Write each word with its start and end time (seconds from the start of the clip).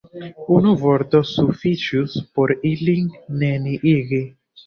Unu 0.53 0.69
vorto 0.83 1.19
sufiĉus 1.31 2.15
por 2.39 2.53
ilin 2.71 3.13
neniigi. 3.43 4.23